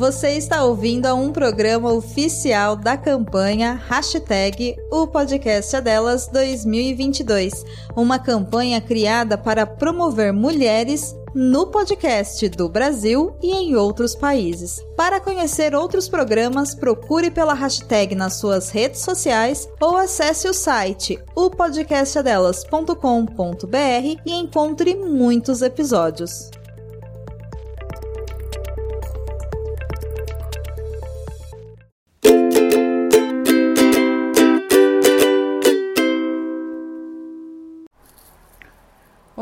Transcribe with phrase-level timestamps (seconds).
[0.00, 7.66] Você está ouvindo a um programa oficial da campanha Hashtag O Podcast é Delas 2022,
[7.94, 14.82] uma campanha criada para promover mulheres no podcast do Brasil e em outros países.
[14.96, 21.18] Para conhecer outros programas, procure pela hashtag nas suas redes sociais ou acesse o site
[21.34, 26.48] opodcastadelas.com.br e encontre muitos episódios.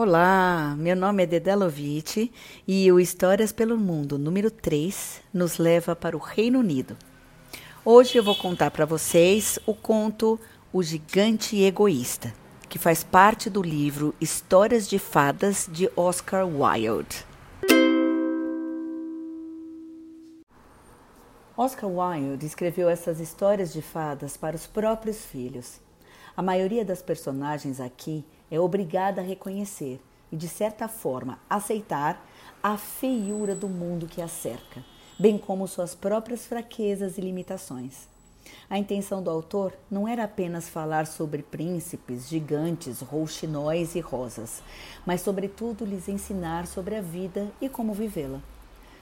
[0.09, 2.33] Olá, meu nome é Dedé Lovitch
[2.67, 6.97] e o Histórias pelo Mundo número 3 nos leva para o Reino Unido.
[7.84, 10.41] Hoje eu vou contar para vocês o conto
[10.73, 12.33] O Gigante Egoísta,
[12.71, 17.27] que faz parte do livro Histórias de Fadas de Oscar Wilde.
[21.55, 25.79] Oscar Wilde escreveu essas histórias de fadas para os próprios filhos.
[26.34, 32.25] A maioria das personagens aqui é obrigada a reconhecer e, de certa forma, aceitar
[32.63, 34.85] a feiura do mundo que a cerca,
[35.19, 38.09] bem como suas próprias fraquezas e limitações.
[38.71, 44.63] A intenção do autor não era apenas falar sobre príncipes, gigantes, rouxinóis e rosas,
[45.07, 48.41] mas, sobretudo, lhes ensinar sobre a vida e como vivê-la.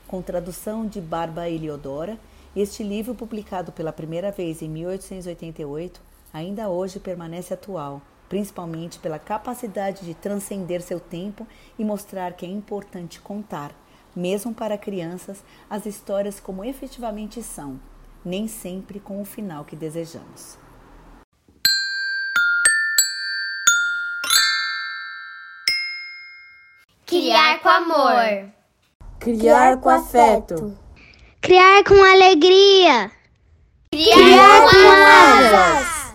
[0.06, 2.18] Com tradução de Barba Eliodora,
[2.54, 6.00] este livro, publicado pela primeira vez em 1888,
[6.32, 11.46] ainda hoje permanece atual principalmente pela capacidade de transcender seu tempo
[11.78, 13.72] e mostrar que é importante contar,
[14.14, 17.80] mesmo para crianças, as histórias como efetivamente são,
[18.24, 20.58] nem sempre com o final que desejamos.
[27.06, 28.50] Criar com amor.
[29.20, 30.76] Criar com afeto.
[31.40, 33.10] Criar com alegria.
[33.92, 34.88] Criar, Criar com
[35.54, 36.14] asas.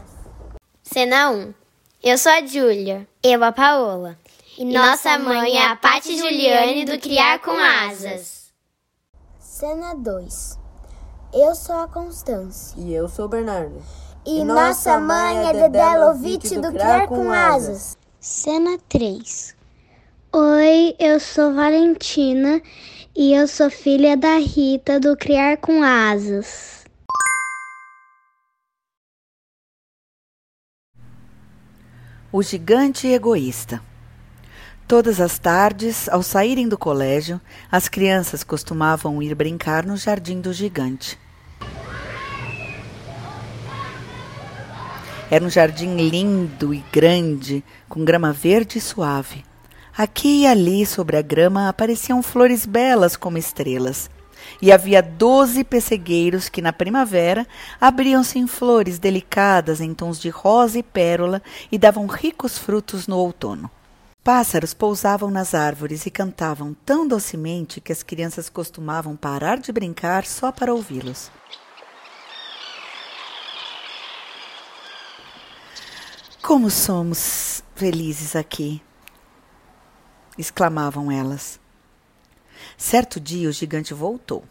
[0.83, 1.60] Cena 1.
[2.03, 3.07] Eu sou a Júlia.
[3.21, 4.17] Eu a Paola.
[4.57, 8.51] E, e nossa mãe é a Patti Juliane do Criar com Asas.
[9.37, 10.57] Cena 2.
[11.31, 12.73] Eu sou a Constância.
[12.81, 13.79] E eu sou o Bernardo.
[14.25, 17.95] E, e nossa mãe é Dedé Lovitch do Criar com Asas.
[18.19, 19.55] Cena 3.
[20.33, 22.63] Oi, eu sou Valentina
[23.15, 26.80] e eu sou filha da Rita do Criar com Asas.
[32.33, 33.81] O Gigante Egoísta.
[34.87, 40.53] Todas as tardes, ao saírem do colégio, as crianças costumavam ir brincar no jardim do
[40.53, 41.19] gigante.
[45.29, 49.43] Era um jardim lindo e grande, com grama verde e suave.
[49.97, 54.09] Aqui e ali, sobre a grama, apareciam flores belas como estrelas
[54.61, 57.47] e havia doze pessegueiros que na primavera
[57.79, 61.41] abriam-se em flores delicadas em tons de rosa e pérola
[61.71, 63.69] e davam ricos frutos no outono.
[64.23, 70.25] Pássaros pousavam nas árvores e cantavam tão docemente que as crianças costumavam parar de brincar
[70.25, 71.31] só para ouvi-los.
[76.41, 78.81] Como somos felizes aqui!
[80.37, 81.60] exclamavam elas.
[82.77, 84.43] Certo dia o gigante voltou.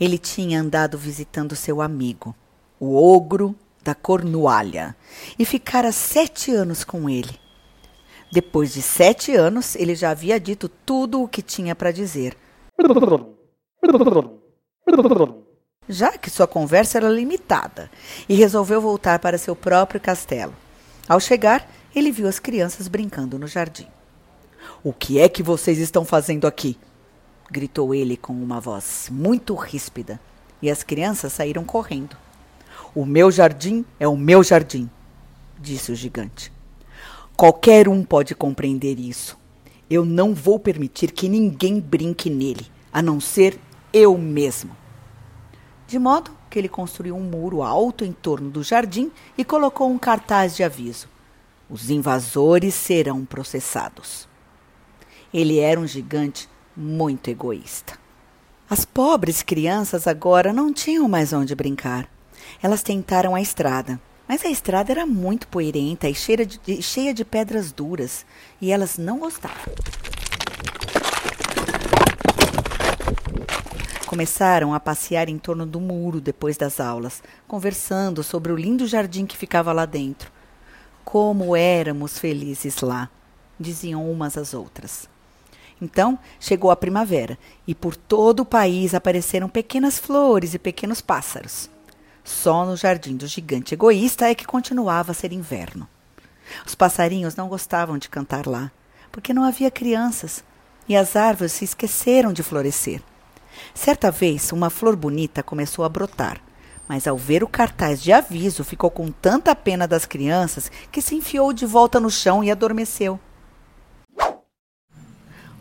[0.00, 2.34] Ele tinha andado visitando seu amigo,
[2.78, 4.96] o ogro da Cornualha,
[5.38, 7.40] e ficara sete anos com ele.
[8.30, 12.36] Depois de sete anos, ele já havia dito tudo o que tinha para dizer.
[15.88, 17.90] Já que sua conversa era limitada,
[18.28, 20.54] e resolveu voltar para seu próprio castelo.
[21.08, 23.88] Ao chegar, ele viu as crianças brincando no jardim.
[24.82, 26.78] O que é que vocês estão fazendo aqui?
[27.52, 30.18] Gritou ele com uma voz muito ríspida,
[30.62, 32.16] e as crianças saíram correndo.
[32.94, 34.88] O meu jardim é o meu jardim,
[35.60, 36.50] disse o gigante.
[37.36, 39.38] Qualquer um pode compreender isso.
[39.90, 43.58] Eu não vou permitir que ninguém brinque nele, a não ser
[43.92, 44.74] eu mesmo.
[45.86, 49.98] De modo que ele construiu um muro alto em torno do jardim e colocou um
[49.98, 51.06] cartaz de aviso:
[51.68, 54.26] Os invasores serão processados.
[55.34, 57.98] Ele era um gigante muito egoísta.
[58.68, 62.08] As pobres crianças agora não tinham mais onde brincar.
[62.62, 67.24] Elas tentaram a estrada, mas a estrada era muito poeirenta e cheia de, cheia de
[67.24, 68.24] pedras duras,
[68.60, 69.74] e elas não gostavam.
[74.06, 79.26] Começaram a passear em torno do muro depois das aulas, conversando sobre o lindo jardim
[79.26, 80.30] que ficava lá dentro.
[81.04, 83.10] Como éramos felizes lá,
[83.58, 85.11] diziam umas às outras.
[85.82, 87.36] Então chegou a primavera
[87.66, 91.68] e por todo o país apareceram pequenas flores e pequenos pássaros.
[92.22, 95.88] Só no jardim do gigante egoísta é que continuava a ser inverno.
[96.64, 98.70] Os passarinhos não gostavam de cantar lá,
[99.10, 100.44] porque não havia crianças
[100.88, 103.02] e as árvores se esqueceram de florescer.
[103.74, 106.40] Certa vez, uma flor bonita começou a brotar,
[106.86, 111.16] mas ao ver o cartaz de aviso, ficou com tanta pena das crianças que se
[111.16, 113.18] enfiou de volta no chão e adormeceu.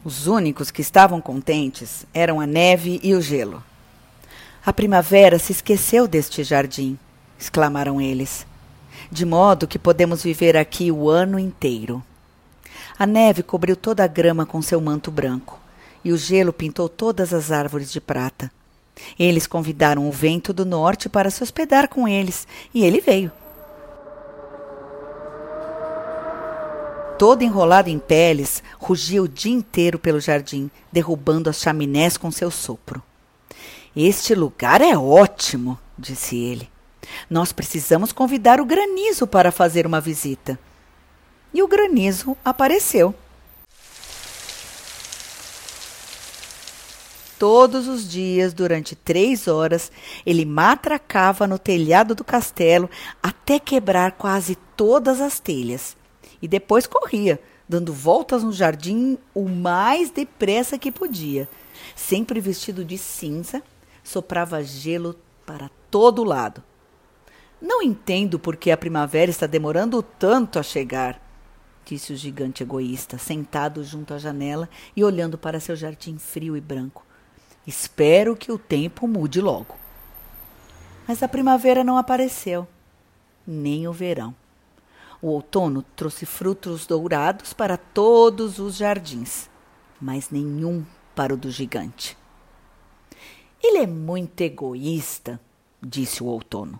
[0.04, 3.64] Os únicos que estavam contentes eram a neve e o gelo.
[4.66, 6.98] A primavera se esqueceu deste jardim,
[7.40, 8.48] exclamaram eles,
[9.12, 12.04] de modo que podemos viver aqui o ano inteiro.
[12.98, 15.60] A neve cobriu toda a grama com seu manto branco,
[16.04, 18.52] e o gelo pintou todas as árvores de prata.
[19.20, 23.32] Eles convidaram o vento do norte para se hospedar com eles, e ele veio.
[27.22, 32.50] Todo enrolado em peles, rugia o dia inteiro pelo jardim, derrubando as chaminés com seu
[32.50, 33.00] sopro.
[33.96, 36.68] Este lugar é ótimo, disse ele.
[37.30, 40.58] Nós precisamos convidar o granizo para fazer uma visita.
[41.54, 43.14] E o granizo apareceu.
[47.38, 49.92] Todos os dias, durante três horas,
[50.26, 52.90] ele matracava no telhado do castelo
[53.22, 56.01] até quebrar quase todas as telhas
[56.42, 61.48] e depois corria, dando voltas no jardim o mais depressa que podia.
[61.96, 63.62] Sempre vestido de cinza,
[64.04, 65.16] soprava gelo
[65.46, 66.64] para todo lado.
[67.62, 71.22] Não entendo por que a primavera está demorando tanto a chegar,
[71.86, 76.62] disse o gigante egoísta, sentado junto à janela e olhando para seu jardim frio e
[76.62, 77.06] branco.
[77.66, 79.76] Espero que o tempo mude logo.
[81.08, 82.68] Mas a primavera não apareceu,
[83.46, 84.34] nem o verão.
[85.22, 89.48] O outono trouxe frutos dourados para todos os jardins,
[90.02, 90.84] mas nenhum
[91.16, 92.18] para o do gigante.
[93.62, 95.40] Ele é muito egoísta,
[95.80, 96.80] disse o outono.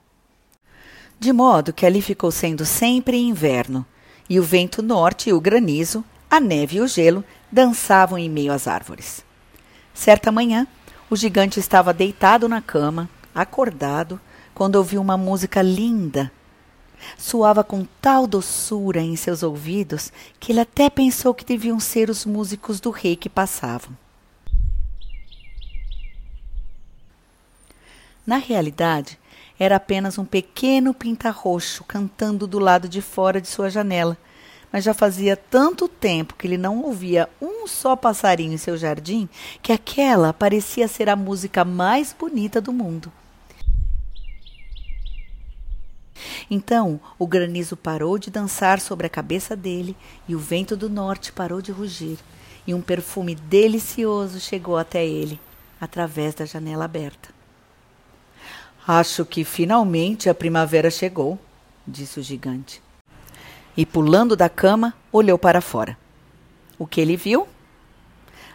[1.20, 3.86] De modo que ali ficou sendo sempre inverno,
[4.28, 8.52] e o vento norte e o granizo, a neve e o gelo dançavam em meio
[8.52, 9.24] às árvores.
[9.94, 10.66] Certa manhã,
[11.12, 14.20] o gigante estava deitado na cama, acordado,
[14.56, 16.32] quando ouviu uma música linda
[17.18, 22.26] Soava com tal doçura em seus ouvidos que ele até pensou que deviam ser os
[22.26, 23.96] músicos do rei que passavam.
[28.26, 29.18] Na realidade,
[29.60, 34.18] era apenas um pequeno pinta-roxo cantando do lado de fora de sua janela,
[34.72, 39.28] mas já fazia tanto tempo que ele não ouvia um só passarinho em seu jardim
[39.62, 43.12] que aquela parecia ser a música mais bonita do mundo.
[46.50, 49.96] Então o granizo parou de dançar sobre a cabeça dele
[50.28, 52.18] e o vento do norte parou de rugir,
[52.66, 55.40] e um perfume delicioso chegou até ele,
[55.80, 57.30] através da janela aberta.
[58.88, 61.40] Acho que finalmente a primavera chegou,
[61.88, 62.82] disse o gigante.
[63.76, 65.98] E pulando da cama, olhou para fora.
[66.78, 67.48] O que ele viu?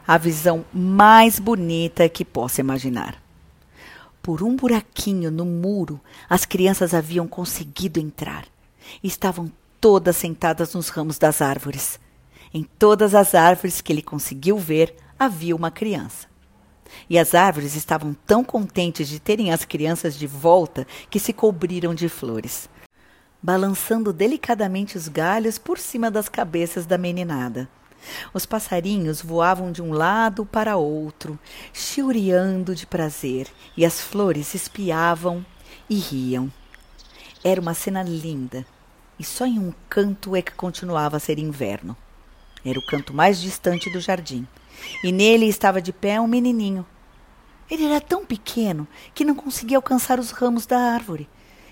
[0.07, 3.26] A visão mais bonita que possa imaginar.
[4.27, 8.45] Por um buraquinho no muro, as crianças haviam conseguido entrar.
[9.01, 9.49] Estavam
[9.81, 12.01] todas sentadas nos ramos das árvores.
[12.53, 16.27] Em todas as árvores que ele conseguiu ver, havia uma criança.
[17.09, 21.95] E as árvores estavam tão contentes de terem as crianças de volta que se cobriram
[21.95, 22.69] de flores,
[23.41, 27.69] balançando delicadamente os galhos por cima das cabeças da meninada.
[28.33, 31.39] Os passarinhos voavam de um lado para outro,
[31.73, 35.45] chiuriando de prazer, e as flores espiavam
[35.89, 36.53] e riam.
[37.45, 38.67] Era uma cena linda,
[39.19, 41.97] e só em um canto é que continuava a ser inverno.
[42.65, 44.47] Era o canto mais distante do jardim,
[45.03, 46.85] e nele estava de pé um menininho.
[47.71, 51.29] Ele era tão pequeno que não conseguia alcançar os ramos da árvore,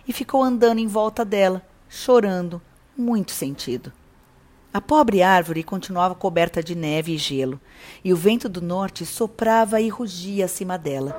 [0.07, 2.61] e ficou andando em volta dela, chorando,
[2.97, 3.93] muito sentido.
[4.75, 7.61] A pobre árvore continuava coberta de neve e gelo,
[8.03, 11.15] e o vento do norte soprava e rugia acima dela.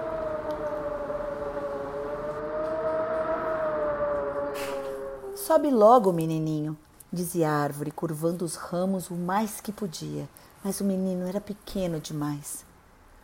[5.37, 6.77] Sobe logo, menininho,
[7.13, 10.27] dizia a árvore, curvando os ramos o mais que podia.
[10.61, 12.65] Mas o menino era pequeno demais.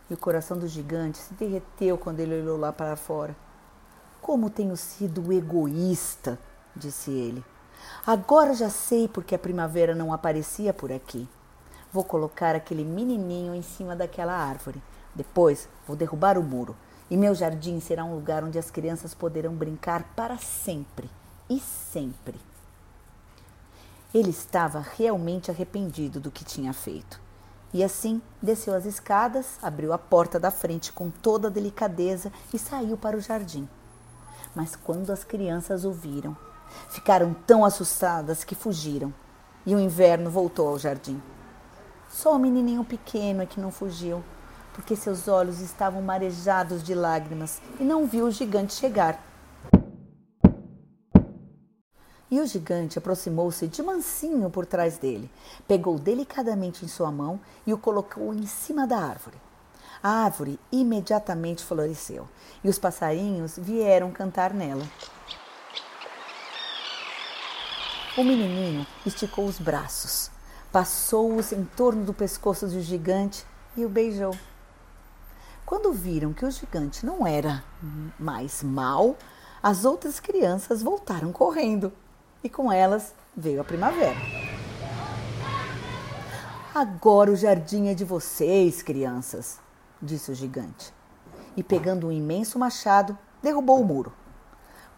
[0.08, 3.36] E o coração do gigante se derreteu quando ele olhou lá para fora.
[4.22, 6.38] Como tenho sido egoísta,
[6.74, 7.44] disse ele.
[8.06, 11.28] Agora já sei porque a primavera não aparecia por aqui.
[11.92, 14.82] Vou colocar aquele menininho em cima daquela árvore.
[15.14, 16.76] Depois vou derrubar o muro.
[17.10, 21.10] E meu jardim será um lugar onde as crianças poderão brincar para sempre
[21.48, 22.40] e sempre.
[24.14, 27.20] Ele estava realmente arrependido do que tinha feito.
[27.74, 32.58] E assim desceu as escadas, abriu a porta da frente com toda a delicadeza e
[32.58, 33.68] saiu para o jardim.
[34.54, 36.36] Mas quando as crianças o viram,
[36.88, 39.12] ficaram tão assustadas que fugiram.
[39.64, 41.22] E o inverno voltou ao jardim.
[42.10, 44.22] Só o menininho pequeno é que não fugiu,
[44.74, 49.22] porque seus olhos estavam marejados de lágrimas e não viu o gigante chegar.
[52.30, 55.30] E o gigante aproximou-se de mansinho por trás dele,
[55.68, 59.36] pegou delicadamente em sua mão e o colocou em cima da árvore.
[60.02, 62.26] A árvore imediatamente floresceu
[62.64, 64.82] e os passarinhos vieram cantar nela.
[68.14, 70.30] O menininho esticou os braços,
[70.70, 73.42] passou-os em torno do pescoço do gigante
[73.74, 74.36] e o beijou.
[75.64, 77.64] Quando viram que o gigante não era
[78.18, 79.16] mais mau,
[79.62, 81.90] as outras crianças voltaram correndo
[82.44, 84.20] e com elas veio a primavera.
[86.74, 89.58] Agora o jardim é de vocês, crianças,
[90.02, 90.92] disse o gigante.
[91.56, 94.12] E pegando um imenso machado, derrubou o muro.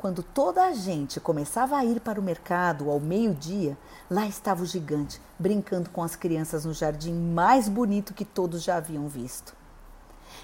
[0.04, 3.74] Quando toda a gente começava a ir para o mercado ao meio-dia,
[4.10, 8.76] lá estava o gigante, brincando com as crianças no jardim mais bonito que todos já
[8.76, 9.56] haviam visto.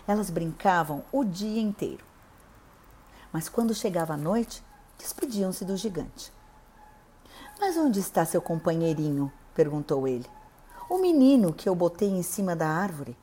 [0.09, 2.03] Elas brincavam o dia inteiro.
[3.31, 4.65] Mas quando chegava a noite,
[4.97, 6.33] despediam-se do gigante.
[7.61, 9.31] Mas onde está seu companheirinho?
[9.55, 10.27] perguntou ele.
[10.89, 13.15] O menino que eu botei em cima da árvore.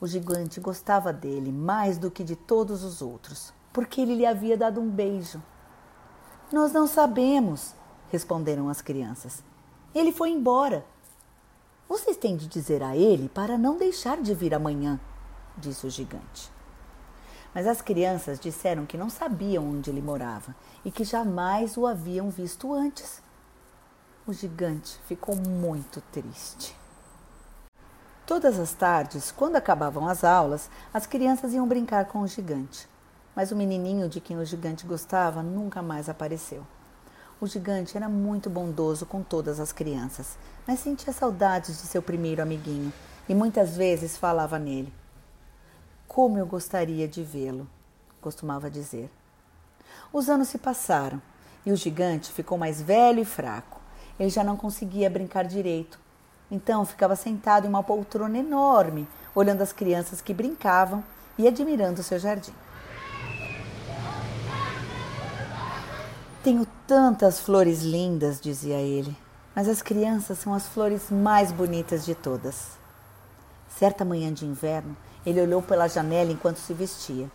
[0.00, 4.56] O gigante gostava dele mais do que de todos os outros, porque ele lhe havia
[4.56, 5.42] dado um beijo.
[6.52, 7.74] Nós não sabemos,
[8.10, 9.42] responderam as crianças.
[9.94, 10.84] Ele foi embora.
[11.88, 15.00] Vocês têm de dizer a ele para não deixar de vir amanhã,
[15.56, 16.50] disse o gigante.
[17.54, 22.30] Mas as crianças disseram que não sabiam onde ele morava e que jamais o haviam
[22.30, 23.22] visto antes.
[24.26, 26.76] O gigante ficou muito triste.
[28.26, 32.86] Todas as tardes, quando acabavam as aulas, as crianças iam brincar com o gigante.
[33.38, 36.66] Mas o menininho de quem o gigante gostava nunca mais apareceu.
[37.40, 42.42] O gigante era muito bondoso com todas as crianças, mas sentia saudades de seu primeiro
[42.42, 42.92] amiguinho
[43.28, 44.92] e muitas vezes falava nele.
[46.08, 47.68] Como eu gostaria de vê-lo,
[48.20, 49.08] costumava dizer.
[50.12, 51.22] Os anos se passaram
[51.64, 53.80] e o gigante ficou mais velho e fraco.
[54.18, 55.96] Ele já não conseguia brincar direito
[56.50, 61.04] então ficava sentado em uma poltrona enorme, olhando as crianças que brincavam
[61.36, 62.54] e admirando seu jardim.
[66.48, 69.14] Tenho tantas flores lindas, dizia ele,
[69.54, 72.70] mas as crianças são as flores mais bonitas de todas.
[73.68, 77.30] Certa manhã de inverno, ele olhou pela janela enquanto se vestia.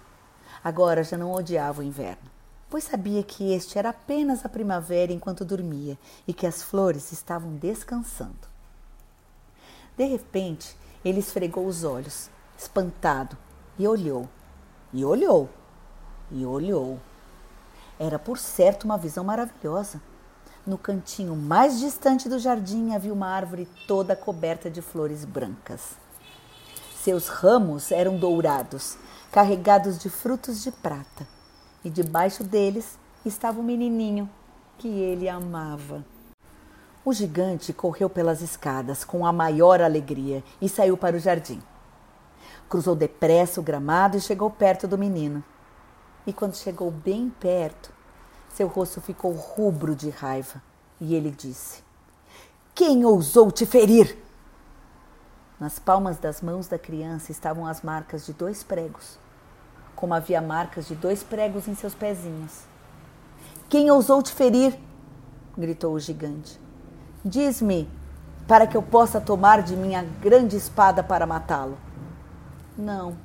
[0.64, 2.28] Agora já não odiava o inverno,
[2.72, 5.96] pois sabia que este era apenas a primavera enquanto dormia
[6.28, 8.48] e que as flores estavam descansando.
[9.96, 13.38] De repente, ele esfregou os olhos, espantado,
[13.78, 14.28] e olhou,
[14.92, 15.48] e olhou,
[16.32, 16.98] e olhou.
[18.04, 20.02] Era por certo uma visão maravilhosa.
[20.68, 25.96] No cantinho mais distante do jardim havia uma árvore toda coberta de flores brancas.
[27.02, 28.98] Seus ramos eram dourados,
[29.32, 31.26] carregados de frutos de prata,
[31.82, 34.30] e debaixo deles estava o menininho
[34.78, 36.04] que ele amava.
[37.06, 41.62] O gigante correu pelas escadas com a maior alegria e saiu para o jardim.
[42.68, 45.42] Cruzou depressa o gramado e chegou perto do menino.
[46.26, 47.92] E quando chegou bem perto,
[48.50, 50.62] seu rosto ficou rubro de raiva
[51.00, 51.84] e ele disse:
[52.74, 54.18] Quem ousou te ferir?
[55.60, 59.18] Nas palmas das mãos da criança estavam as marcas de dois pregos,
[59.96, 62.62] como havia marcas de dois pregos em seus pezinhos.
[63.70, 64.78] Quem ousou te ferir?
[65.58, 66.60] gritou o gigante.
[67.24, 67.90] Diz-me,
[68.48, 71.78] para que eu possa tomar de minha grande espada para matá-lo.
[72.78, 73.16] Não,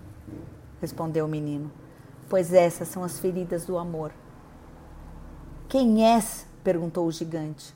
[0.81, 1.71] respondeu o menino,
[2.29, 4.13] pois essas são as feridas do amor.
[5.69, 6.47] Quem és?
[6.63, 7.75] perguntou o gigante.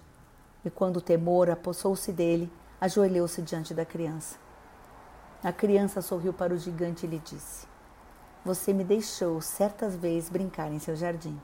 [0.64, 4.36] E quando o temor apossou-se dele, ajoelhou-se diante da criança.
[5.42, 7.66] A criança sorriu para o gigante e lhe disse:
[8.44, 11.40] Você me deixou certas vezes brincar em seu jardim.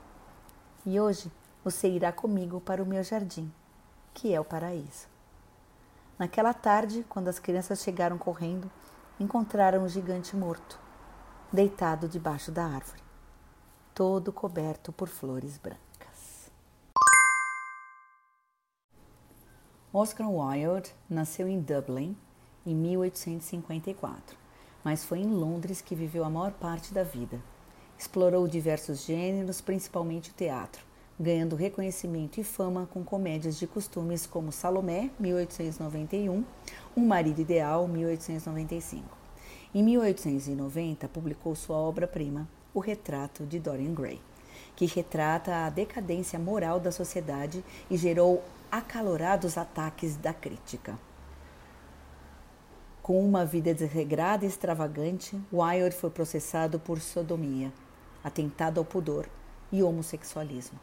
[0.85, 1.31] E hoje
[1.63, 3.51] você irá comigo para o meu jardim
[4.13, 5.07] que é o paraíso.
[6.17, 8.69] Naquela tarde, quando as crianças chegaram correndo,
[9.17, 10.77] encontraram o gigante morto,
[11.51, 13.01] deitado debaixo da árvore,
[13.95, 16.51] todo coberto por flores brancas.
[19.91, 22.15] Oscar Wilde nasceu em Dublin
[22.63, 24.37] em 1854,
[24.83, 27.41] mas foi em Londres que viveu a maior parte da vida.
[27.97, 30.85] Explorou diversos gêneros, principalmente o teatro,
[31.19, 36.45] ganhando reconhecimento e fama com comédias de costumes como Salomé, 1891,
[36.95, 39.18] Um Marido Ideal, 1895.
[39.71, 44.19] Em 1890, publicou sua obra-prima, O Retrato de Dorian Gray,
[44.75, 50.97] que retrata a decadência moral da sociedade e gerou acalorados ataques da crítica.
[53.03, 57.71] Com uma vida desregrada e extravagante, Wilde foi processado por sodomia,
[58.23, 59.29] atentado ao pudor
[59.71, 60.79] e homossexualismo.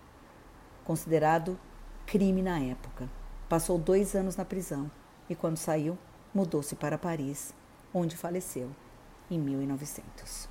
[0.85, 1.59] Considerado
[2.07, 3.09] crime na época.
[3.49, 4.89] Passou dois anos na prisão
[5.29, 5.99] e, quando saiu,
[6.33, 7.53] mudou-se para Paris,
[7.97, 8.69] onde faleceu
[9.31, 10.49] em 1900.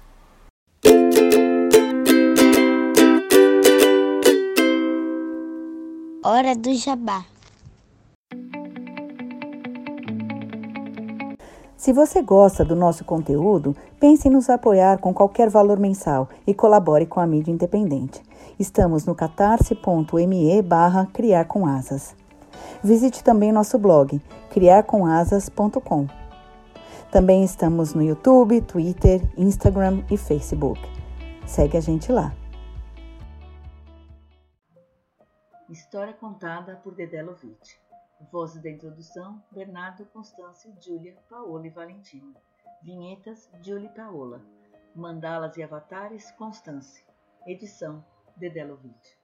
[6.23, 7.23] Hora do Jabá.
[11.77, 16.53] Se você gosta do nosso conteúdo, pense em nos apoiar com qualquer valor mensal e
[16.53, 18.23] colabore com a mídia independente.
[18.57, 22.15] Estamos no catarse.me barra criar com asas.
[22.83, 26.25] Visite também nosso blog, criarcomasas.com.
[27.15, 30.81] Também estamos no YouTube, Twitter, Instagram e Facebook.
[31.48, 32.36] Segue a gente lá.
[35.69, 37.77] História contada por Dedé Lovitch.
[38.29, 42.34] Vozes da introdução: Bernardo, Constância, Júlia, Paola e Valentina.
[42.84, 44.41] Vinhetas: Júlia e Paola.
[44.93, 47.01] Mandalas e avatares: Constância.
[47.48, 48.03] Edição:
[48.36, 49.15] Dedé Lovitch.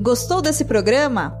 [0.00, 1.40] Gostou desse programa?